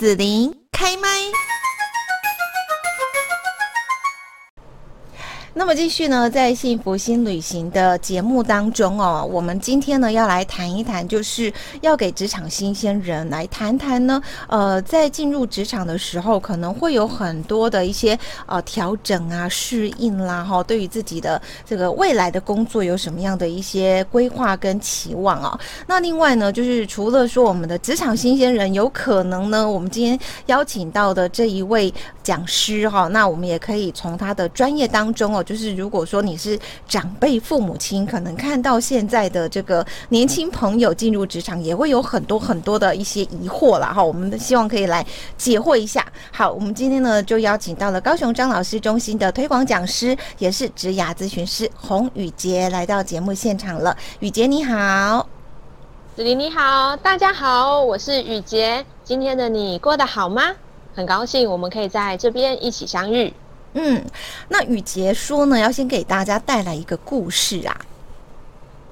[0.00, 1.10] 子琳开麦。
[5.52, 25.58] 那么继续呢，在幸福新旅行的节目当中哦，我们今天呢要来谈一谈，就是要给职场新鲜人来谈谈呢，呃，在进入职场的时候，可能会有很多的一些呃调整啊、适应啦，哈，对于自己的这个未来的工作有什么样的一些规划跟期望啊？
[25.88, 31.92] 那另外呢，就是除了说我们的职场新鲜人，有可能呢，我们今天邀请到的这一位
[32.30, 35.42] 讲师哈，那我们也可以从他的专业当中哦。
[35.42, 36.56] 就是如果说你是
[36.86, 43.92] 长辈父母亲，可能看到现在的这个年轻朋友进入职场，也会有很多很多的一些疑惑了。
[43.92, 44.00] 哈。
[44.00, 45.04] 我们希望可以来
[45.36, 46.06] 解惑一下。
[46.30, 53.96] 好，我们今天呢就邀请到了高雄张老师中心的推广讲师，也是职涯咨询师洪宇杰来到节目现场了。
[54.20, 55.26] 宇杰你好，
[56.14, 58.86] 子琳你好，大家好，我是宇杰。
[59.02, 60.52] 今天的你过得好吗？
[60.94, 63.32] 很高兴我们可以在这边一起相遇。
[63.74, 64.04] 嗯，
[64.48, 67.80] 那雨杰说呢，要先给大家带来一个故事啊。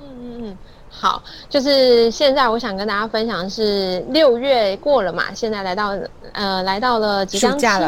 [0.00, 0.58] 嗯嗯嗯，
[0.88, 5.96] 好，就是现在我想跟大家分享的是六月过了嘛，现在来到
[6.30, 7.80] 呃来到了即将七月，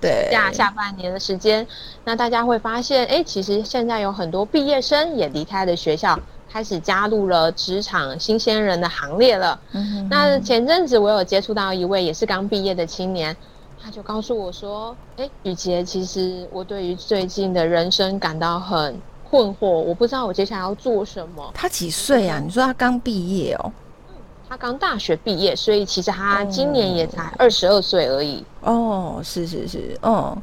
[0.00, 1.66] 对，下下半年的时间，
[2.04, 6.18] 那大家会发现，哎，其实现在有很多毕业生也离开了学校，
[6.50, 9.60] 开始加入了职场新鲜人的行列了。
[9.72, 10.08] 嗯哼哼。
[10.10, 13.36] 那前阵子我有接触到一位也是刚毕业的青年。
[13.82, 22.38] 他就告诉我说：“哎、欸，雨洁，其实我对于最近的人生感到很困惑，我不知道我接下来要做什么。”他几岁啊？
[22.38, 23.72] 你说他刚毕业哦？
[24.10, 24.14] 嗯，
[24.48, 28.44] 他刚大学毕业，所以其实他今年也才二十二岁而已。
[28.60, 30.36] 哦，是是是，哦。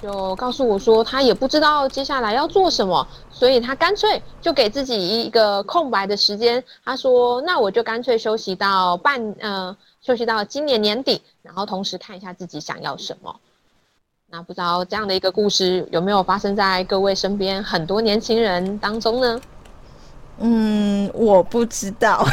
[0.00, 6.62] 就告诉我说，他也不知道接下来要做什么，所以他干脆就给自己一个空白的时间。
[6.84, 13.36] 他说：“那我就干脆休息到半呃。”休息到今年年底，然后同时看一下自己想要什么。
[14.28, 19.40] 那不知道这样的一个故事有没有发生在各位身边很多年轻人当中呢？
[20.38, 22.26] 嗯，我不知道，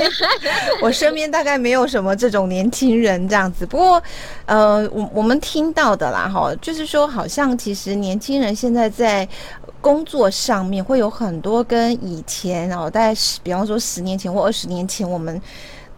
[0.82, 3.64] 我身边大概没有什么这种年轻人这样子。
[3.64, 4.02] 不过，
[4.44, 9.26] 呃，我我们听到的啦，哈，就是说，好像其实年轻人现在在
[9.80, 15.40] 工作上面会有很多跟以前哦，大概，比方说十年前或二十年前我们。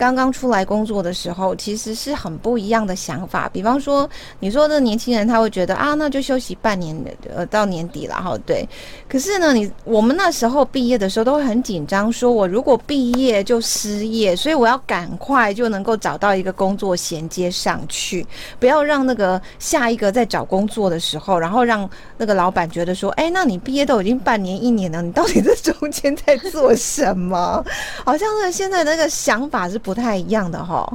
[0.03, 3.49] 刚刚出来工作的时候，其实是很不一样的想法。
[3.53, 6.93] 比方说，你说的年轻人他会觉得啊，那就休息半年，
[7.33, 8.37] 呃，到年底了哈。
[8.45, 8.69] 对，
[9.09, 18.27] 可是呢，你我们那时候毕业的时候都会很紧张，说我如果毕业就失业，所以我要赶快就能够找到一个工作衔接上去，
[18.59, 27.65] 不要让那个下一个在找工作的时候，然后让那个老板觉得说，哎，那你毕业都已经半年一年了，你到底在中间在做什么？
[28.05, 29.92] 好像是现在那个想法是不。
[29.93, 30.91] 不太一样的哈，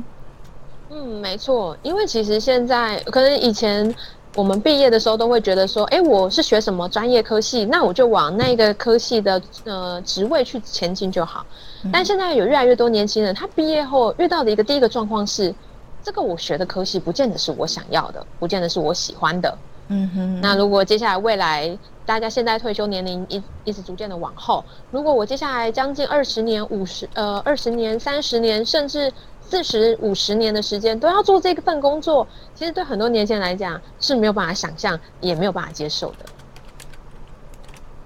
[0.89, 3.93] 嗯，没错，因为其实现在可能以前
[4.33, 11.45] 我们毕业的时候都会觉得说，哎，我是学什么专业科系，那我就往那个科系的呃职位去前进就好。
[11.93, 15.53] 但现在有越来越多年轻人，他毕业后遇到的一个第一个状况是，
[16.01, 19.55] 这个我学的科系不见得是我想要的，不见得是我喜欢的。
[19.89, 21.77] 嗯哼，那如果接下来未来
[22.07, 32.25] 大家现在退休年龄一一直逐渐的往后，如果我接下来将近二十年、五十呃二十年、三十年，甚至四十五十年的时间都要做这份工作，
[32.55, 36.25] 其实对很多年轻人来讲是没有办法想象，也没有办法接受的。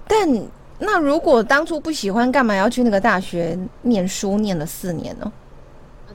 [0.08, 0.28] 但
[0.80, 5.32] 那如果当初不喜欢，干嘛要去那个大学念书，念了四年呢？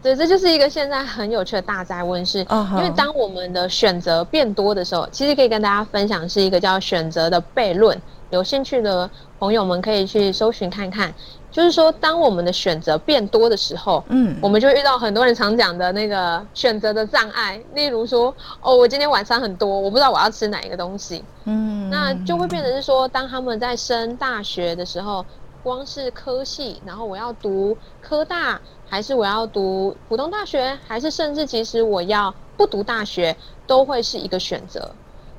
[0.08, 8.02] 对，这就是一个现在很有趣的大灾问，是因为当我们的选择变多的时候，其实可以跟大家分享是一个叫选择的悖论。
[8.30, 11.14] 有兴趣的朋友们可以去搜寻看看。
[11.52, 17.62] 就是说，当我们的选择变多的时候，嗯，我们就遇到很多人常讲的那个选择的障碍。
[17.74, 25.26] 例如说，哦，我今天晚餐很多，我不知道我要吃哪一个东西，嗯，那就会变成是说，当他们在升大学的时候，
[25.64, 28.58] 光是科系，然后我要读科大。
[28.90, 33.36] 还是我要读普通大学，还是甚至其实我要不读大学，
[33.66, 34.92] 都会是一个选择。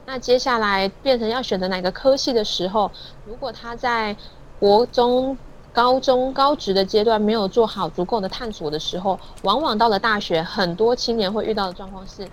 [0.06, 2.90] 那接下来变成要选择哪个科系的时候，
[3.26, 4.16] 如果他在
[4.58, 5.36] 国中、
[5.72, 12.24] 高中、高职的阶段没有做好足够的探索的时候，往往到了大学，很多青年会遇到的状况是：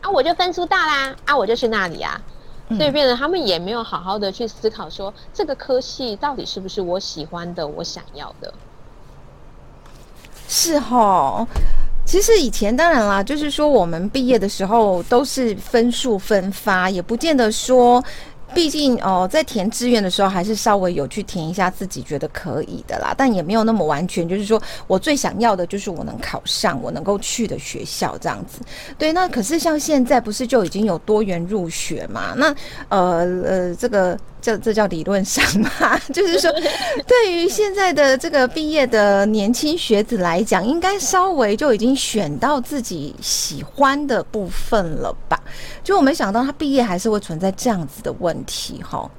[0.00, 2.20] 啊，我就分数大啦，啊，我就去那里啊。
[2.76, 8.52] 所以变得他们也没有好好的去思考说，这个科系到底是不是我喜欢的，我想要的。
[10.54, 11.46] 是哈，
[12.04, 18.04] 其实以前当然啦，就是说我们毕业的时候都是分数分发，也不见得说
[18.54, 28.60] 毕竟哦，在填志愿的时候，还是稍微有去填一下自己觉得可以的啦，但也没有那么完全，就是说我最想要的就是我能考上我能够去的学校这样子。
[28.96, 32.34] 对，那可是像现在不是就已经有多元入学嘛？
[32.36, 32.54] 那
[32.88, 34.18] 呃呃，这个。
[34.42, 36.50] 这这叫理论上嘛，就是说，
[37.06, 45.40] 对于现在的这个毕业的年轻学子来讲，应该稍微就已经选到自己喜欢的部分了吧？
[45.84, 49.10] 就我没想到他毕业还是会存在这样子的问题，哈。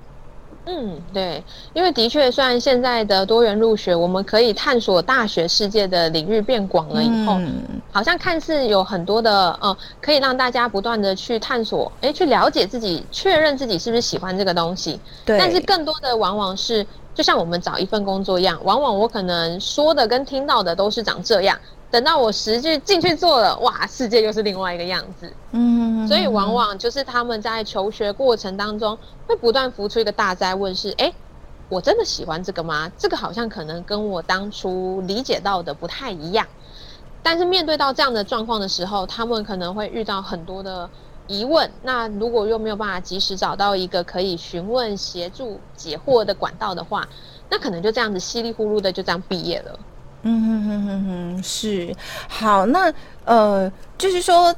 [0.65, 1.43] 嗯，对，
[1.73, 14.97] 因为的确，虽然现在的多元入学，我们可以探索大学世界的领域变广了以后，嗯、好像看似有很多的呃，可以让大家不断的去探索，诶，去了解自己，确认自己是不是喜欢这个东西。
[15.25, 15.37] 对。
[15.37, 21.59] 但是更多的往往是，就像我们找一份工作一样，往往我可能说的跟听到的都是长这样。
[21.93, 25.31] 等到我实际进去做了，哇，世界又是另外一个样子。
[25.51, 28.97] 嗯，所以往往就是他们在求学过程当中
[29.27, 31.13] 会不断浮出一个大灾问：是，哎，
[31.69, 32.91] 我真的喜欢这个吗？
[32.97, 36.47] 这个好像可能跟我当初理解到的不太一样。
[37.21, 40.89] 但是面对到这样的状况的时候，他们可能会遇到很多的
[41.27, 41.69] 疑问。
[41.83, 47.07] 那如果又没有办法及时找到一个可以询问、协助、解惑的管道的话，
[47.51, 49.77] 那可能就这样子稀里糊涂的就这样毕业了。
[50.23, 51.05] 嗯哼哼哼
[51.35, 51.95] 哼，是
[52.27, 52.91] 好，那
[53.25, 54.53] 呃，就是说。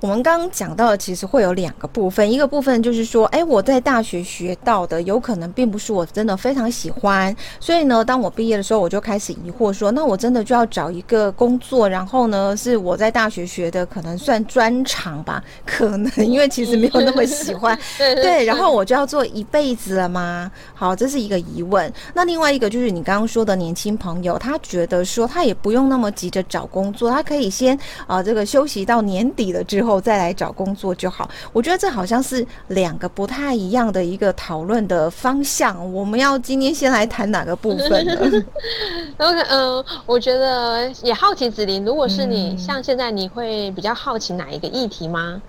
[0.00, 15.42] 我们刚刚讲到的，其实会有两个部分，一个部分就是说，哎，我在大学学到的，有可能并不是我真的非常喜欢，所以呢，当我毕业的时候，我就开始疑惑说，那我真的就要找一个工作，然后呢，是我在大学学的，可能算专长吧？
[15.64, 20.50] 可能因为其实没有那么喜欢， 对，然后我就要做一辈子了吗？
[20.74, 21.92] 好，这是一个疑问。
[22.14, 27.76] 那另外一个就是你刚刚说的年轻朋友，他觉得说他也不用那么急着找工作，他可以先
[28.06, 29.62] 啊、呃，这个休息到年底了。
[29.64, 31.30] 之后再来找工作就好。
[31.52, 35.92] 我觉得这好像是两个不太一样的一个讨论的方向。
[35.92, 38.44] 我们要今天先来谈哪个部分呢？
[39.18, 45.40] OK，嗯，我觉得也好奇子琳，如果是你，嗯、像现在你会比较好奇哪一个议题吗？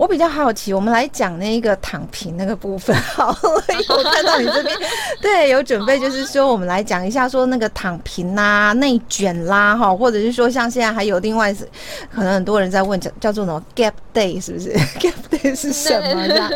[0.00, 3.62] 我比较好奇，我们来讲那个躺平那个部分好了。
[3.90, 4.74] 我看到你这边
[5.20, 11.68] 对有准备，就是说我们来讲一下，说那个躺平啦、内卷啦，哈，或者是说像现在还有另外是，
[12.10, 14.72] 可能很多人在问叫叫做什么 gap day，是不是？
[14.98, 16.26] gap day 是什么？
[16.26, 16.50] 这样？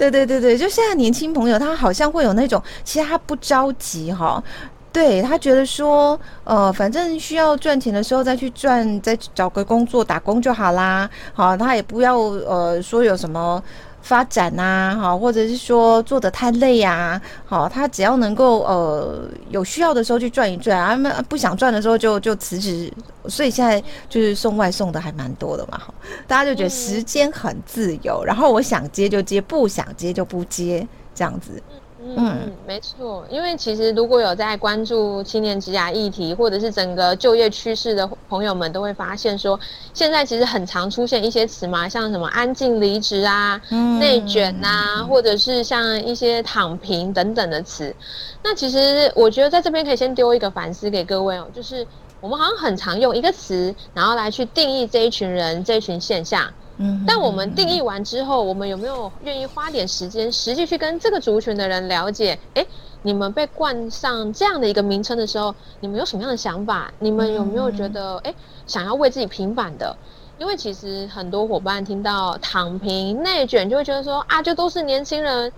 [0.00, 4.42] 对对对对，就现在年轻朋友他好像会有那种，其实他不着急哈。
[4.90, 11.08] 对，他觉得说，呃，反正需要赚钱的时候再去赚，再找个工作打工就好啦。
[11.34, 13.62] 好，他也不要呃说有什么
[14.02, 22.90] 发展呐，好，或者是说做的太累呀，好，他只要能够呃有需要的时候去赚一赚啊，不想赚的时候就就辞职。
[23.28, 25.80] 所以现在就是送外送的还蛮多的嘛，
[26.26, 31.62] 大家就觉得时间很自由，然后我想接就接，不想接就不接，这样子。
[32.00, 39.58] 嗯，没错，因为其实如果有在关注青年职涯议题，或者是整个就业趋势的朋友们，都会发现说，
[39.92, 43.60] 现在其实很常出现一些词嘛，像什么安静离职啊、
[43.98, 47.92] 内卷啊，或者是像一些躺平等等的词。
[48.44, 51.84] 那其实我觉得在这边可以先丢一个反思给各位哦，就是
[52.20, 56.48] 我们好像很常用一个词，然后来去定义这一群人、这一群现象。
[57.06, 62.38] 但我们定义完之后，我们有没有愿意花点时间，实际去跟这个族群的人了解？
[62.54, 62.66] 诶，
[63.02, 66.92] 你们被冠上这样的一个名称的时候，你们有什么样的想法？
[67.00, 68.34] 你们有没有觉得，诶，
[68.66, 69.96] 想要为自己平反的？
[70.38, 75.52] 因为其实很多伙伴听到躺平、内卷，就会觉得说啊，就都是年轻人，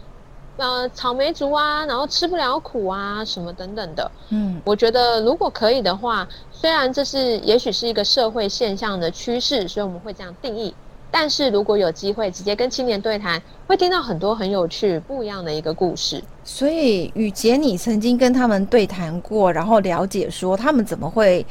[0.56, 4.10] 呃，草莓族啊，然后吃不了苦啊，什么等等的。
[4.30, 10.74] 嗯，我觉得如果可以的话，虽然这是也许是一个社会现象的趋势，所以我们会这样定义。
[11.10, 16.22] 但是如果有机会直接跟青年对谈，会听到很多很有趣、不一样的一个故事。
[16.44, 21.44] 所以雨洁，你曾经跟他们对谈过，然后了解说他们怎么会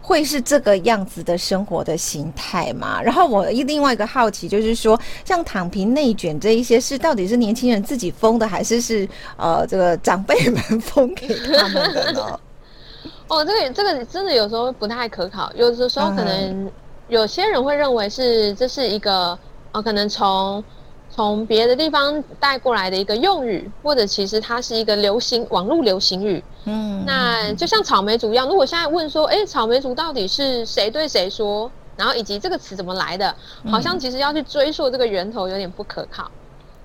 [0.00, 3.00] 会是这个样子的生活的形态嘛？
[3.02, 12.40] 然后我另外一个好奇就是说，像躺平、内卷这一些事，到底是年轻人自己封的，还是是呃这个长辈们封给他们的呢？
[13.28, 16.70] 哦，这个这个真的有时候不太可考，有的时候可能、嗯。
[17.10, 19.36] 有些人会认为是这是一个
[19.72, 20.62] 呃，可能从
[21.10, 26.42] 从别的地方带过来的一个用语，或者其实它是一个流行网络流行语。
[26.66, 33.34] 嗯，那就像草莓族一样，如果现在问说，哎，草莓族到底是谁对谁说，然后以及这个词怎么来的，
[33.68, 36.30] 好像其实要去追溯这个源头有点不可靠。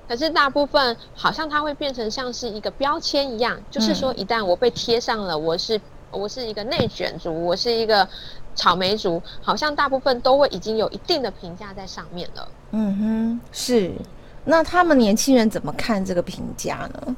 [0.07, 5.79] 可是大部分好像它会变成像是一个标签一样，就是说一旦我被贴上了我是
[6.09, 8.07] 我是一个内卷族，我是一个。
[8.55, 12.47] 草莓族好像大部分都会已经有一定的评价在上面了。
[12.71, 13.91] 嗯哼，是，
[14.43, 17.15] 那他们年轻人怎么看这个评价呢？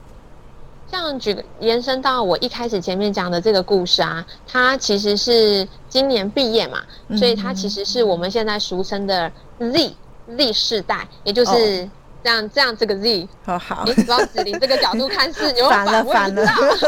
[0.89, 9.29] 像举个延伸到我一开始前面讲的这个故事啊，他其实是今年毕业嘛，嗯、所以他其实是我们现在俗称的
[9.60, 9.94] Z
[10.38, 11.89] Z 世代，也就是
[12.24, 13.27] 这样、哦、这样这个 Z。
[13.44, 16.46] 好好， 你只要子琳这个角度看是， 反了反了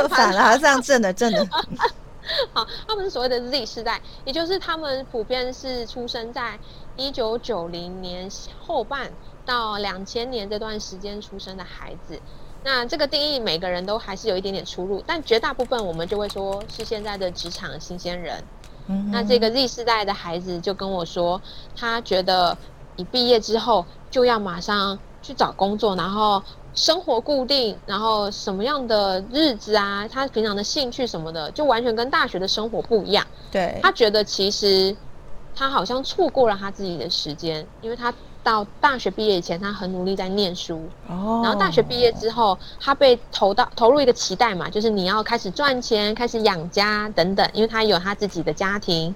[0.10, 1.46] 反了，这样正的正的。
[2.54, 6.60] 好，他们是所谓的 Z 世代，也就是他们普遍是出生在
[6.96, 9.12] 一九九零年后半
[9.46, 12.20] 到两千年这段时间出生的孩子。
[12.64, 18.44] 那这个定义每个人都还是有一点点出入，但绝大部分我们就会说是现在的职场新鲜人。
[18.88, 21.42] 嗯，那这个 Z 世代的孩子就跟我说，
[21.76, 22.58] 他觉得
[22.98, 26.42] 你毕业之后就要马上去找工作，然后
[26.74, 33.26] 生活固定，然后什么样的日子啊，他平常的兴趣什么的，就完全跟大学的生活不一样。
[33.52, 34.96] 对，他觉得其实
[35.56, 38.14] 他好像错过了他自己的时间，因为他。
[38.42, 40.82] 到大学毕业以前，他很努力在念书。
[41.10, 41.42] 哦。
[41.44, 47.48] 然后大学毕业之后，他被投到投入一个期待嘛，就是你要开始赚钱，开始养家等等。
[47.54, 49.14] 因为他有他自己的家庭，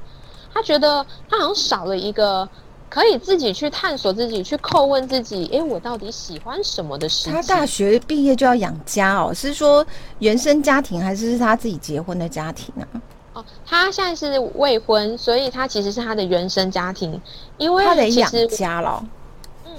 [0.54, 2.48] 他觉得他好像少了一个
[2.94, 7.34] 可以自己去探索自己、去叩问自己，哎，我到底喜欢什么的事情。
[7.34, 9.34] 他大学毕业就要养家哦？
[9.34, 9.84] 是说
[10.20, 12.86] 原生家庭，还是是他自己结婚的家庭啊？
[13.34, 17.20] 哦，他现在是未婚，所以他其实是他的原生家庭，
[17.58, 19.04] 因为他得养家了。
[19.66, 19.74] 嗯，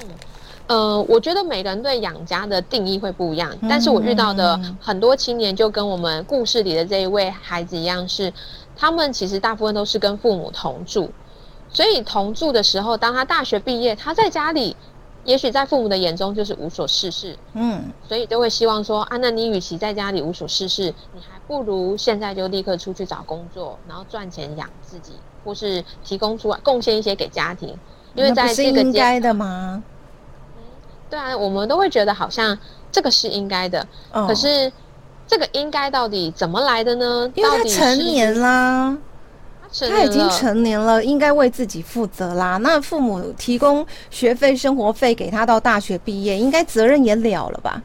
[0.67, 8.33] 呃，我觉得每个人对养家的定义会不一样，嗯、但是我遇到的很多青年就跟我们故事里的这一位孩子一样是，是
[8.77, 11.09] 他们其实大部分都是跟父母同住，
[11.75, 14.75] 所以同住的时候，当他大学毕业，他在家里。
[15.27, 25.13] 也许在父母的眼中就是无所事事，嗯，所以都会希望说啊，那你与其在家里无所事事，你还不如现在就立刻出去找工作，然后赚钱养自己，
[25.43, 27.75] 或是提供出来贡献一些给家庭，
[28.15, 29.83] 因为在这个是应该的吗？
[30.59, 30.63] 嗯，
[31.09, 32.59] 对啊，我们都会觉得好像
[32.93, 33.81] 这个是应该的，
[34.13, 34.71] 哦，可是
[35.27, 37.33] 这个应该到底怎么来的呢？
[37.35, 38.95] 因为他成年啦。
[39.91, 42.57] 他已经成年了，应该为自己负责啦。
[42.59, 47.83] 那父母提供学费、生活费给他到大学毕业，应该责任也了了吧？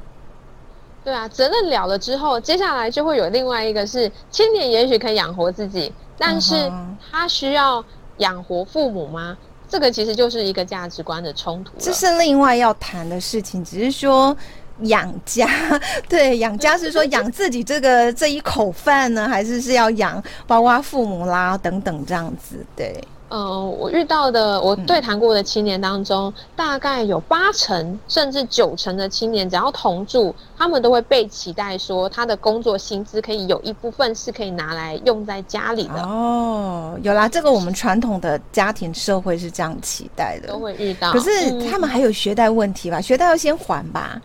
[1.03, 6.72] 对啊，责任了了之后，接下来就会有另外一个是青年，也许可以养活自己，但是
[7.12, 7.84] 他需要
[8.17, 9.36] 养活父母吗？
[9.67, 11.72] 这个其实就是一个价值观的冲突。
[11.79, 14.36] 这是另外要谈的事情，只是说。
[14.82, 15.48] 养家，
[16.08, 22.66] 对，养家是说养自己这个这一口饭呢，还是是要养包括父母啦等等这样子？
[22.76, 36.02] 对，嗯、呃，我遇到的我对谈过的青年当中，嗯、大概有八成甚至九成的青年，只要同住，他们都会被期待说，他的工作薪资可以有一部分是可以拿来用在家里的。
[36.02, 41.12] 哦，有啦，这个我们传统的家庭社会是这样期待的，都会遇到。
[41.12, 41.30] 可是
[41.70, 43.00] 他们还有学贷问题吧？
[43.00, 44.20] 嗯、学贷要先还吧？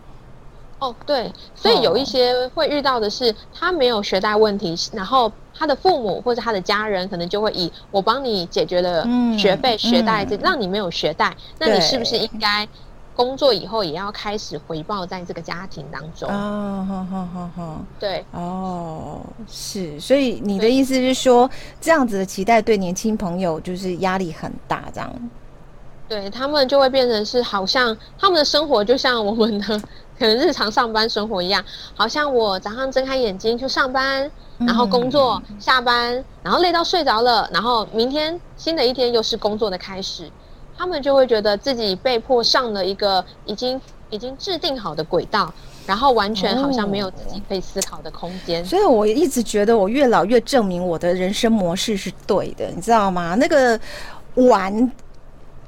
[0.85, 9.03] 哦，对，所以有一些会遇到的是，他没有学贷问题，哦、然后他的父母或者他的家人可能就会以我帮你解决了
[9.37, 12.67] 学费、嗯、学贷，这、嗯、让你没有学贷，那你是不是应该
[13.15, 16.29] 工作以后也要开始回报在这个家庭当中？
[16.29, 21.49] 哦，好好好好，对，哦，是，所以你的意思是说，
[21.81, 25.29] 这样子的期待对年轻朋友就是压力很大，这样？
[26.07, 29.81] 对，他们就会变成是好像他们的生活就像我们的。
[30.17, 34.29] 可能日常上班生活一样，好像我早上睁开眼睛去上班，
[34.59, 40.31] 然后工作，嗯、下班，然后累到睡着了，然后明天新的一天又是工作的开始，
[40.77, 43.79] 他们就会觉得自己被迫上了一个已经
[44.09, 45.53] 已经制定好的轨道，
[45.85, 48.63] 然后完全好像没有自己可以思考的空间。
[48.63, 53.35] 所以我一直觉得我越老越证明我的人生模式是对的，你知道吗？
[53.35, 53.77] 那个
[54.35, 54.91] 玩。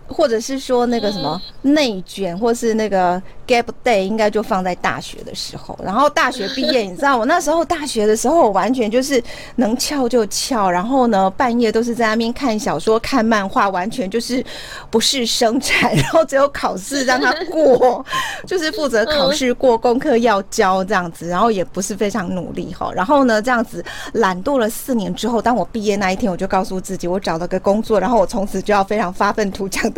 [0.07, 5.77] 或者是说那个什么内卷，或是那个 gap day，应该就放在大学的时候。
[5.83, 9.21] 然后大学毕业，你知道我那时候大学的时候，我完全就是
[9.57, 10.69] 能翘就翘。
[10.69, 14.43] 然后呢，半夜都是在那边看小说、看漫画，完全就是
[14.89, 15.93] 不是生产。
[15.95, 18.05] 然后只有考试让他过，
[18.45, 21.27] 就是负责考试过，功课要交这样子。
[21.27, 22.91] 然后也不是非常努力哈。
[22.93, 23.83] 然后呢，这样子
[24.13, 29.91] 懒惰了四年之后，当我毕业那一天，我就告诉自己，我找了个工作，然后我从此就要非常发愤图强。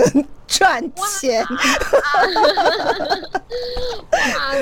[0.47, 0.81] 赚
[1.19, 1.45] 钱，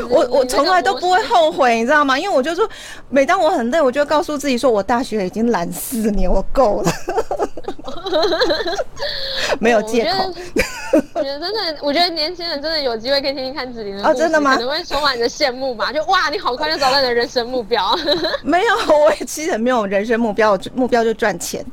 [0.10, 2.20] 我我从来都不会后悔，你知道吗？
[2.20, 2.68] 因为我就说，
[3.10, 6.92] 每当我很累，我就告诉自己说，我大学已经懒四年，我够了，
[9.60, 10.34] 没有借口。
[11.14, 14.56] 我觉得真的，我觉得年轻人真的有机会可以听听看子琳的啊，真的吗？
[14.56, 15.92] 可能会充满着羡慕吧？
[15.92, 17.98] 就哇，你好快就找到你的人生目标。
[18.44, 21.66] 没有，我也其实很没有人生目标，我目标就赚钱。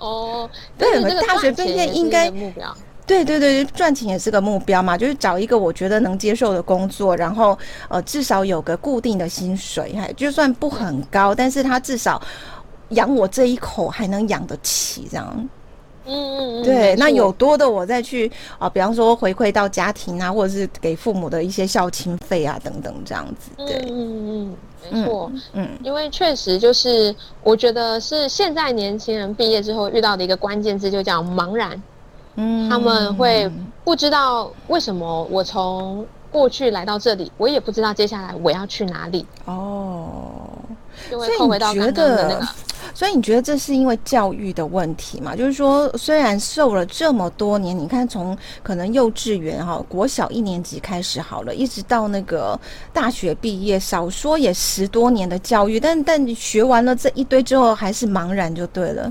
[0.00, 2.74] 哦，对，大学毕业应该目标。
[3.06, 12.22] 对对对，赚钱也是个目标嘛，就是找一个我觉得能接受的工作，然后呃至少有个固定的薪水，还就算不很高，但是他至少
[12.90, 15.48] 养我这一口还能养得起这样。
[16.06, 23.50] 嗯嗯嗯，对，那有多的我再去啊，比方说回馈到家庭啊，或者是给父母的一些孝亲费啊等等这样子。
[23.56, 24.56] 对，嗯嗯嗯，
[24.88, 31.82] 没错，嗯，因为确实就是我觉得是现在年轻人毕业之后遇到的一个关键字，就叫茫然。
[32.36, 33.50] 嗯，他们会
[33.84, 39.26] 不知道为什么我从过去来到这里，我也不知道接下来我要去哪里。
[39.46, 40.40] 哦，
[41.10, 42.46] 就会扣回到刚刚的那个。
[43.00, 45.34] 所以你觉得这是因为教育的问题嘛？
[45.34, 52.60] 就是说，虽然受了这么多年，你看从可能幼稚园哈、国小一年级开始好了，一直到那个
[52.92, 59.10] 大学毕业，少说也十多年的教育，但但你学完了这一堆之后，还是茫然就对了。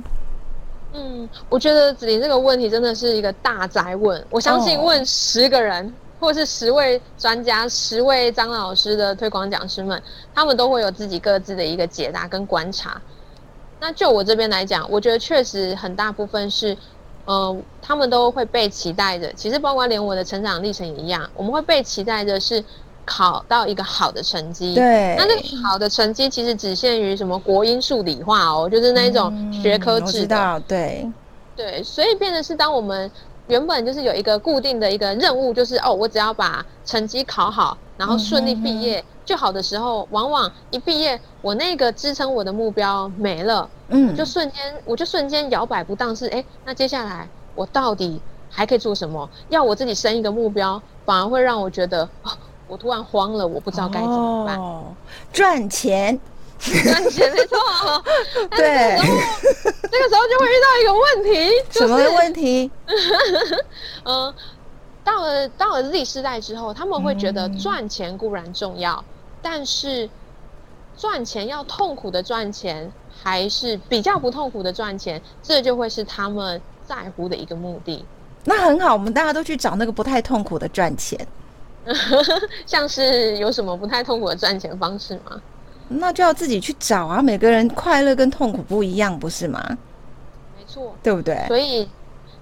[0.93, 4.23] 嗯，我觉得子琳这个问题真的是一个大哉问。
[4.29, 9.99] 我相信问十个人，哦、或者是十位专家、十位张老师的推广讲师们，
[10.35, 13.01] 他们都会有自己各自的一个解答跟观察。
[13.79, 16.73] 那就我这边来讲，我觉得确实很大部分是，
[17.25, 19.31] 嗯、呃，他们都会被期待着。
[19.33, 22.63] 其实包括连我的成长历程也一样，我们会被期待着是
[23.05, 24.75] 考到一个好的成绩。
[24.75, 25.15] 对。
[25.17, 30.03] 那这个好的成绩其实只限于什么国英数理化哦，就是那一种学科制的。
[30.03, 30.59] 嗯、我知道。
[30.67, 31.11] 对。
[31.55, 33.11] 对，所以变得是，当我们
[33.49, 39.01] 原本就是有一个固定的一个任务，就是哦，我只要把成绩考好，然后顺利毕业。
[39.01, 49.29] 嗯就好的时候，往往一毕业，我那个支撑我的目标没了，嗯，就瞬间，我就瞬间摇摆不当，是哎，那接下来我到底还可以做什么？
[49.49, 52.31] 要我自己生一个目标，反而会让我觉得，哦，
[52.67, 54.59] 我突然慌了，我不知道该怎么办。
[54.59, 54.85] 哦，
[55.31, 56.19] 赚钱，
[56.57, 57.57] 赚钱没错，
[58.57, 58.97] 对，
[59.91, 62.69] 这个时候就会遇到一个问题，就是、什么问题？
[64.03, 64.33] 嗯，
[65.03, 68.93] 到了到了 Z 世代之后，他们会觉得赚钱固然重要。
[68.93, 69.03] 嗯
[69.41, 70.09] 但是
[70.97, 72.91] 赚钱要痛苦的赚钱，
[73.23, 78.03] 还是比较不痛苦的赚钱，这就会是他们在乎的一个目的。
[78.43, 81.25] 那很好，我们大家都去找那个不太痛苦的赚钱。
[82.67, 85.41] 像是有什么不太痛苦的赚钱方式吗？
[85.89, 87.21] 那就要自己去找啊！
[87.21, 89.61] 每个人快乐跟痛苦不一样，不是吗？
[90.57, 91.43] 没错，对不对？
[91.47, 91.87] 所以。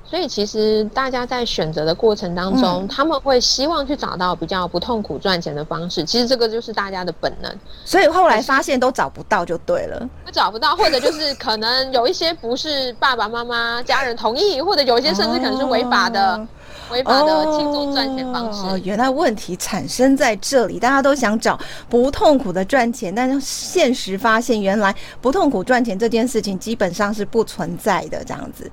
[0.10, 6.02] 所以其实大家在选择的过程当中，嗯，他们会希望去找到比较不痛苦赚钱的方式。
[6.06, 7.54] 其实这个就是大家的本能。
[7.84, 16.48] 所以后来发现都找不到就对了，找不到，或者就是可能有一些不是爸爸妈妈家人同意，或者有一些甚至可能是违法的，
[16.92, 18.62] 违法的轻松赚钱方式。
[18.68, 28.70] 哦，原来问题产生在这里，大家都想找不痛苦的赚钱，但是现实发现，原来不痛苦赚钱这件事情基本上是不存在的，这样子。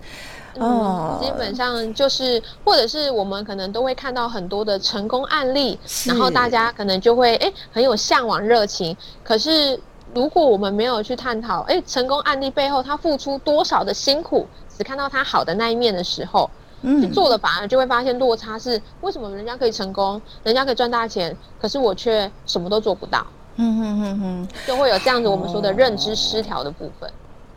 [0.57, 8.97] 嗯，基本上就是，或者是我们可能都会看到很多的成功案例，然后大家可能就会哎、欸、很有向往热情。
[9.25, 9.77] 可是
[10.15, 14.47] 如果我们没有去探讨哎、欸、成功案例背后他付出多少的辛苦，
[14.79, 16.64] 只看到他好的那一面的时候，嗯，
[17.01, 23.27] 去做了反而就会发现落差是为什么人家可以成功，人家可以赚大钱，可是我却什么都做不到。
[23.57, 27.09] 嗯哼哼哼，就会有这样子我们说的认知失调的部分。
[27.09, 27.13] 哦，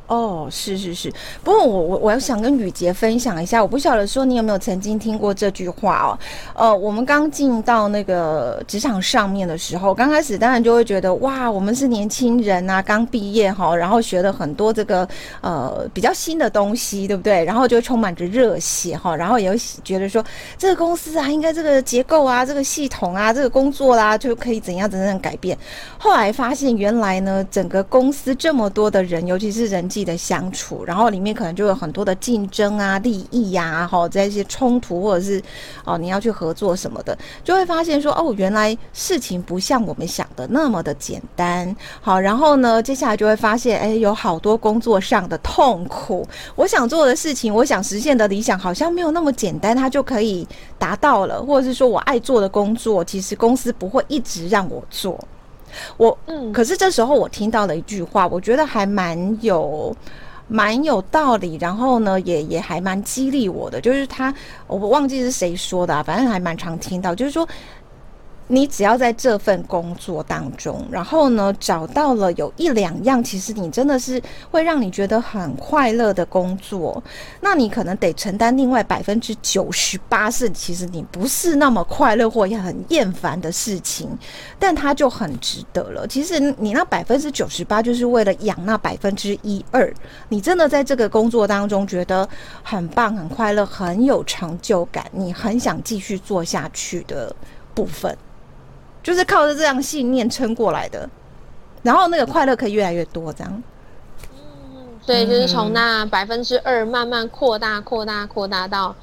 [0.08, 1.12] 哦是是是，
[1.44, 6.20] 不过我我我要想跟雨洁分享一下，我不晓得说你有没有曾经听过这句话哦。
[6.56, 15.06] 呃，我们刚进到那个职场上面的时候，刚开始当然就会觉得哇，我们是年轻人啊，刚毕业哈，然后学了很多这个
[15.42, 17.44] 呃比较新的东西，对不对？
[17.44, 20.24] 然后就充满着热血哈，然后也会觉得说
[20.58, 25.58] 这个公司啊，应该这个结构啊，这个系统啊，这个工作啦、就可以怎样怎样改变。
[25.98, 29.86] 后来发现原来呢，整个公司这么多的人，尤其是人。
[30.04, 35.42] 的相处，然后里面可能就有很多的竞争啊、利益呀、啊，哈，在一些冲突，或者是
[35.86, 41.76] 哦，你要去合作什么的，就会发现说，哦，原来事情不像我们想的那么的简单。
[42.02, 46.28] 好，然后呢，接下来就会发现，哎，有好多工作上的痛苦。
[46.56, 55.20] 我想做的事情，我想实现的理想，好像没有那么简单，它就可以达到了，或者是说我爱做的工作，其实公司不会一直让我做。
[55.98, 59.96] 我嗯，可是这时候我听到了一句话，我觉得还蛮有
[60.48, 64.34] 蛮有道理，然后呢，也也还蛮激励我的，就是他
[64.68, 67.48] 我忘记是谁说的啊，反正还蛮常听到，就是说
[68.50, 77.04] 你只要在这份工作当中，然后呢，找到了有一两样，其实你真的是会让你觉得很快乐的工作，
[77.42, 84.10] 那你可能得承担另外百分之九十八是其实你不是那么快乐或也很厌烦的事情，
[84.58, 86.08] 但它就很值得了。
[86.08, 89.94] 其实你那百分之九十八就是为了养那百分之一二，
[90.30, 92.28] 你真的在这个工作当中觉得
[92.64, 97.36] 很棒、很快乐、很有成就感，你很想继续做下去的
[97.74, 98.18] 部分。
[99.08, 101.10] 就是靠着这样信念撑过来的，
[101.82, 103.64] 然后那个快乐可以越来越多，这样。
[104.34, 108.94] 嗯，所以就是从那百分之二慢慢扩大、扩大、扩大到。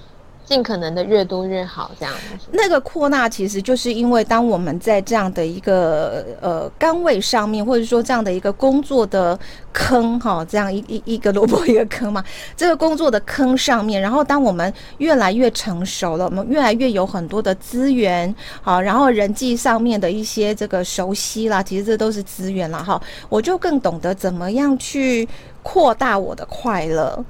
[0.44, 2.14] 尽可能的越多越好，这样。
[2.52, 9.38] 那个扩大其实就是因为当我们在这样的一个呃岗位上面，或者说这样的一个工作的
[9.72, 12.22] 坑哈，这样一 一一个萝卜一个坑嘛，
[12.54, 25.26] 这个工作的坑上面，然后当我们越来越成熟了，我们越来越有很多的资源，好，然后人际上面的一些这个熟悉啦，其实这都是资源啦哈，我就更懂得怎么样去
[25.62, 27.24] 扩大我的快乐。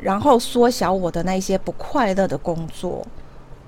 [0.00, 3.06] 然后缩小我的那些不快乐的工作，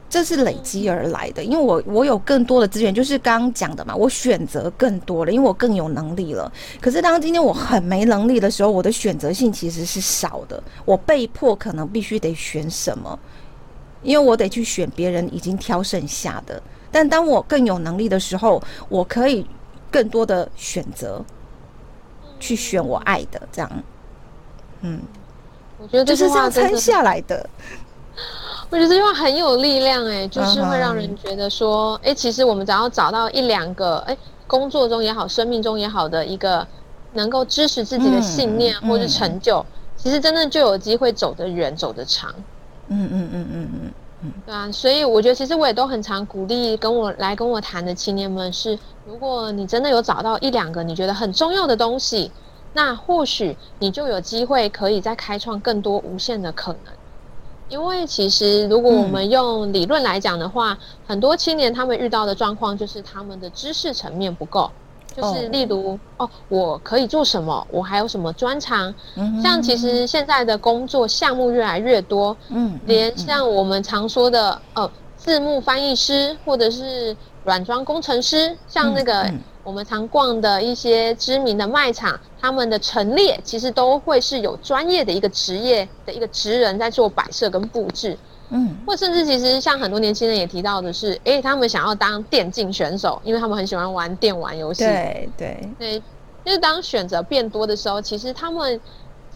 [0.09, 1.43] 这是累积而来的。
[1.43, 6.51] 因为我我有更多的资源，就是刚刚讲的嘛，我选择更多了，因为我更有能力了。
[6.81, 10.63] 可是当今天我很没能力的时候，我的选择性其实是少的。
[10.85, 13.19] 我被迫可能必须得选什么，
[14.03, 16.63] 因为我得去选别人已经挑剩下的。
[16.93, 19.47] 但当我更有能力的时候，我可以
[19.91, 21.25] 更多的选择
[22.41, 23.71] 去选我爱的，这样，
[24.83, 25.01] 嗯。
[25.83, 27.49] 我觉得这句话就是这样撑下来的。
[28.69, 34.17] 我觉得这句话很有力量，哎，就是会让人觉得说，哎、uh -huh.，其实我们只要找到一两个，哎，
[34.47, 36.65] 工作中也好，生命中也好的一个
[37.15, 39.65] 能够支持自己的信念或是成就，
[39.97, 42.33] 其实真的就有机会走得远，走得长。
[42.89, 52.31] 嗯嗯嗯嗯嗯嗯，对啊，所以我觉得其实我也都很常鼓励跟我来跟我谈的青年们是，如果你真的有找到一两个你觉得很重要的东西。
[52.73, 56.93] 那或许你就有机会可以再开创更多无限的可能，
[57.69, 60.79] 因为其实如果我们用理论来讲的话，嗯，
[61.09, 64.71] 很多青年他们遇到的状况就是他们的知识层面不够，
[65.17, 68.95] 就是例如哦，哦，我可以做什么，我还有什么专长？
[69.17, 79.29] 嗯，像其实现在的工作项目越来越多，嗯，连像我们常说的哦，字幕翻译师或者是软装工程师，像那个。
[79.71, 94.83] 我们常逛的一些知名的卖场，他们的陈列其实都会是有专业的一个职业的一个职人在做摆设跟布置，嗯，或甚至其实像很多年轻人也提到的是，诶，他们想要当电竞选手，因为他们很喜欢玩电玩游戏。
[94.83, 96.03] 对对对，
[96.45, 98.81] 就是当选择变多的时候，其实他们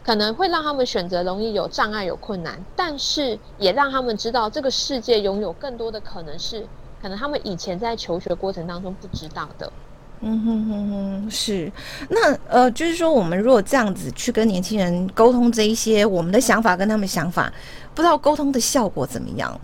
[0.04, 6.66] 可能会让他们选择容易有障碍、有困难，但是也让他们知道这个世界拥有更多的可能是，
[7.00, 9.72] 可能他们以前在求学过程当中不知道的。
[10.20, 11.70] 嗯哼哼哼，是，
[12.08, 17.52] 那呃，就是说，我们如果这样子去跟年轻人沟通这一些我们的想法跟他们想法，
[17.94, 19.60] 不知道沟通的效果怎么样？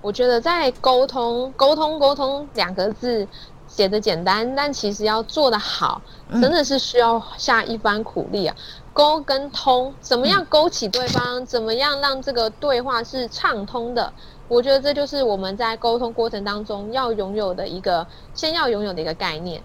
[0.00, 3.26] 我觉得在沟通、沟通、沟通两个字
[3.68, 6.02] 写的简单，但其实要做得好，
[6.32, 8.56] 真的是需要下一番苦力啊。
[8.92, 11.44] 沟跟通，怎么样勾起对方？
[11.46, 14.12] 怎么样让这个对话是畅通的？
[14.46, 19.62] 我觉得这就是我们在沟通过程当中要拥有的一个，先要拥有的一个概念，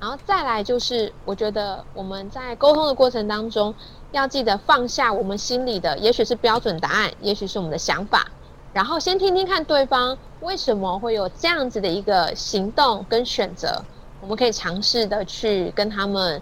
[0.00, 3.74] 然后再来就是，我觉得我们在沟通的过程当中，
[4.12, 8.26] 要记得放下我们心里的，也许是标准答案，也许是我们的想法，
[8.72, 13.82] 然后先听听看对方为什么会有这样子的一个行动跟选择，
[14.20, 16.40] 我们可以尝试的去跟他们。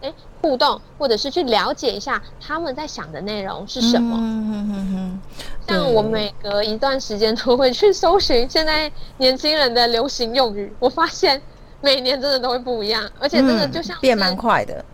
[0.00, 4.16] 诶，互动或者是去了解一下他们在想的内容是什么。
[4.18, 5.20] 嗯哼哼哼。
[5.66, 11.40] 像我每隔一段时间都会去搜寻现在年轻人的流行用语，我发现
[11.80, 14.84] 每年真的都会不一样，而且真的就像、嗯、变蛮快的。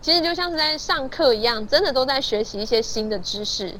[0.00, 3.74] 其实就像是在上课一样，真的都在学习一些新的知识。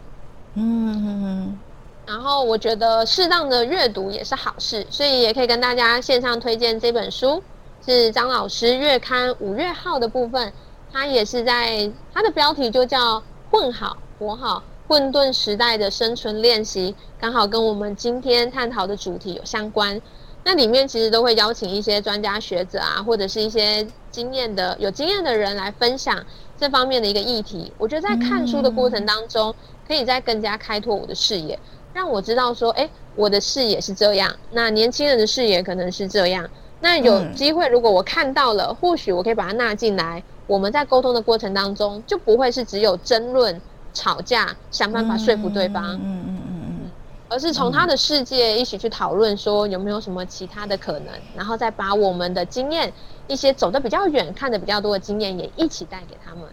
[0.54, 1.58] 嗯哼哼。
[2.06, 7.42] 然后我觉得适当的阅读也是好事，所以也可以跟大家线上推荐这本书。
[7.84, 10.52] 是张老师月刊五月号的部分，
[10.92, 20.00] 它也是在它的标题就叫“混好活好混沌时代的生存练习”，刚好跟我们今天探讨的主题有相关。
[20.42, 26.24] 那里面其实都会邀请一些专家学者啊，或者是一些经验的有经验的人来分享
[26.58, 27.70] 这方面的一个议题。
[27.76, 29.54] 我觉得在看书的过程当中，
[29.86, 31.58] 可以再更加开拓我的视野，
[31.92, 36.48] 让我知道说，哎，我的视野是这样，那年轻人的视野可能是这样。
[36.80, 40.22] 那有机会，如果我看到了，嗯、或许我可以把它纳进来。
[40.46, 43.60] 我们在沟通的过程当中，就不会是只有争论、
[43.92, 45.84] 吵架，想办法说服对方。
[45.94, 46.90] 嗯嗯嗯嗯，
[47.28, 52.92] 而是从他的世界一起去讨论，说有没有什么其他的可能，然后再把我们的经验，
[53.28, 56.44] 一些走得比较远、看得比较多的经验也一起带给他们。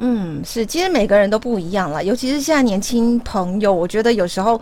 [0.00, 4.60] 嗯，是，其实每个人都不一样了，尤其是现在年轻朋友，我觉得有时候。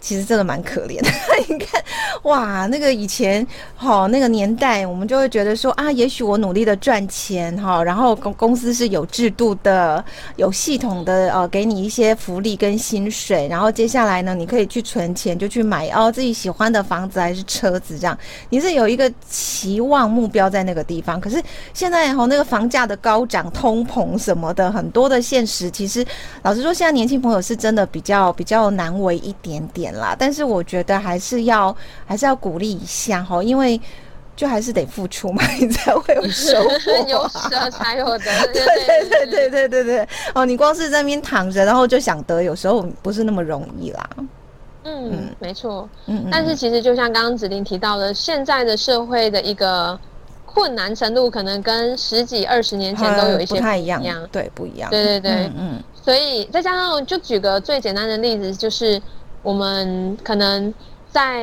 [0.00, 1.10] 其实真的蛮可怜的，
[1.48, 1.82] 你看，
[2.22, 10.04] 哇，那个以前哈、哦、那个年代，我们就会觉得说啊，也许我努力的赚钱哈、哦，然后公公司是有制度的、
[10.36, 18.16] 有系统的，呃，给你一些福利跟薪水，然后接下来呢，你可以去存钱，就去买哦自己喜欢的房子还是车子这样，
[18.50, 21.20] 你是有一个期望目标在那个地方。
[21.20, 21.42] 可是
[21.74, 26.06] 现在哈、哦，那个房价的高涨、通膨什么的，很多的现实，其实
[26.42, 29.87] 老实说，现在年轻朋友是真的比较比较难为一点点。
[29.94, 31.74] 啦，但是我觉得还是要
[32.06, 33.80] 还是要鼓励一下哈，因为
[34.36, 38.46] 就还是得付出嘛， 你才会有 收获， 有舍才有得。
[38.52, 44.10] 对对对对对对对，哦，你光是在那边躺着，然后就想得，有时候不是那么容易啦。
[44.84, 45.88] 嗯，嗯没错。
[46.06, 49.98] 嗯，但是其实就像刚刚子琳提到的，现在的社会的一个
[50.46, 54.00] 困难程度，可能跟十几二十年前都有一些不，不太一样。
[54.30, 54.88] 对，不一样。
[54.88, 55.82] 对对对，嗯，嗯。
[56.00, 59.02] 所以再加上，就举个最简单的例子，就是。
[59.48, 60.74] 我们可能
[61.08, 61.42] 在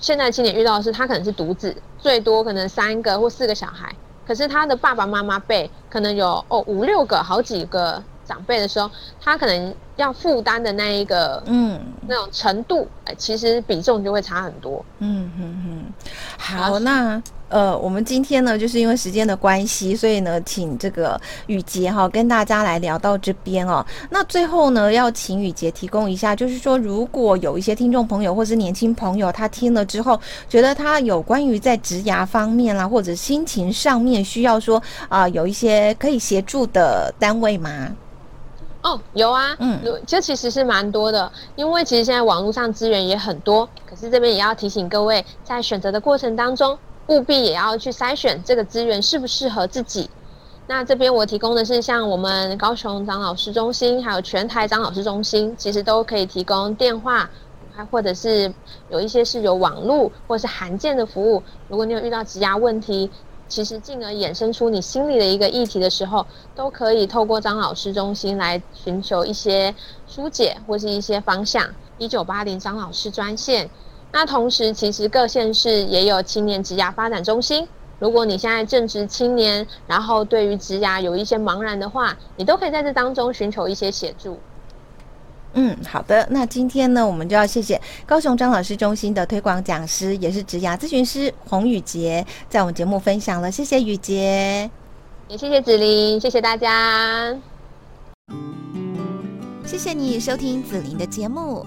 [0.00, 3.94] 现在青年遇到的是，他可能是独子，最多可能三个或四个小孩，
[4.26, 14.84] 可是他的爸爸妈妈辈可能有哦五六个、好几个长辈的时候，他可能要负担的那一个嗯那种程度，哎，其实比重就会差很多。
[14.98, 15.92] 嗯嗯嗯，
[16.36, 17.22] 好，那。
[17.48, 23.86] 呃，我们今天呢，就是因为时间的关系，所以呢，请这个雨杰哈跟大家来聊到这边哦。
[24.10, 37.94] 那最后呢，要请雨杰提供一下，就是说，如果有一些听众朋友或是年轻朋友，他听了之后，觉得他有关于在职涯方面啦，或者心情上面需要说啊、呃，有一些可以协助的单位吗？
[38.82, 46.76] 哦，有啊，嗯，这其实是蛮多的，因为其实现在网络上资源也很多，可是这边也要提醒各位，在选择的过程当中。
[47.08, 50.10] 务必也要去筛选这个资源适不适合自己。
[50.66, 57.30] 那这边我提供的是像我们高雄张老师中心，还有全台张老师中心，其实都可以提供电话，
[57.72, 58.52] 还或者是
[58.90, 61.40] 有一些是有网络或是函件的服务。
[61.68, 63.08] 如果你有遇到职涯问题，
[63.46, 69.72] 其实进而衍生出你心里的一个议题的时候，都可以透过张老师中心来寻求一些
[70.08, 71.64] 疏解或是一些方向。
[71.98, 73.70] 一九八零张老师专线。
[74.18, 77.68] 那同时，其实各县市也有青年职涯发展中心。
[77.98, 84.38] 如果你现在正值青年，然后对于职涯有一些茫然的话，你都可以在这当中寻求一些协助。
[85.52, 86.26] 嗯，好的。
[86.30, 93.50] 那今天呢，我们就要谢谢高雄张老师中心的推广讲师，也是职涯咨询师洪宇杰，在我们节目分享了。
[93.50, 94.70] 谢谢宇杰，
[95.28, 97.36] 也谢谢子琳，谢谢大家。
[99.66, 101.66] 谢谢你收听子琳的节目，